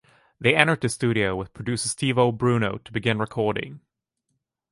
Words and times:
They 0.39 0.55
entered 0.55 0.81
the 0.81 0.89
studio 0.89 1.35
with 1.35 1.53
producer 1.53 1.87
Stevo 1.87 2.35
Bruno 2.35 2.79
to 2.85 2.91
begin 2.91 3.19
recording. 3.19 3.81